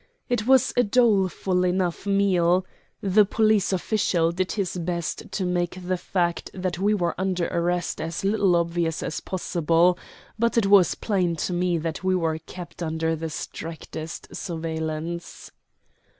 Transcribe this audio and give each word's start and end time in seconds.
It 0.29 0.47
was 0.47 0.73
a 0.75 0.81
doleful 0.81 1.63
enough 1.63 2.07
meal. 2.07 2.65
The 3.03 3.23
police 3.23 3.71
official 3.71 4.31
did 4.31 4.53
his 4.53 4.75
best 4.77 5.31
to 5.33 5.45
make 5.45 5.77
the 5.87 5.95
fact 5.95 6.49
that 6.55 6.79
we 6.79 6.95
were 6.95 7.13
under 7.19 7.45
arrest 7.49 8.01
as 8.01 8.23
little 8.25 8.55
obvious 8.55 9.03
as 9.03 9.19
possible; 9.19 9.99
but 10.39 10.57
it 10.57 10.65
was 10.65 10.95
plain 10.95 11.35
to 11.45 11.53
me 11.53 11.77
that 11.77 12.03
we 12.03 12.15
were 12.15 12.39
kept 12.39 12.81
under 12.81 13.15
the 13.15 13.29
strictest 13.29 14.35
surveillance. 14.35 15.51